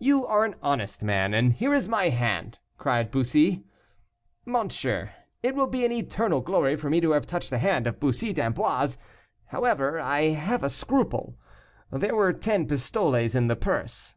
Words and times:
"You 0.00 0.26
are 0.26 0.44
an 0.44 0.56
honest 0.64 1.00
man, 1.00 1.32
and 1.32 1.52
here 1.52 1.72
is 1.72 1.88
my 1.88 2.08
hand," 2.08 2.58
cried 2.76 3.12
Bussy. 3.12 3.62
"Monsieur, 4.44 5.12
it 5.44 5.54
will 5.54 5.68
be 5.68 5.84
an 5.84 5.92
eternal 5.92 6.40
glory 6.40 6.74
for 6.74 6.90
me 6.90 7.00
to 7.00 7.12
have 7.12 7.24
touched 7.24 7.50
the 7.50 7.58
hand 7.58 7.86
of 7.86 8.00
Bussy 8.00 8.32
d'Amboise. 8.32 8.98
However, 9.44 10.00
I 10.00 10.30
have 10.30 10.64
a 10.64 10.68
scruple. 10.68 11.38
There 11.92 12.16
were 12.16 12.32
ten 12.32 12.66
pistoles 12.66 13.36
in 13.36 13.46
the 13.46 13.54
purse." 13.54 14.16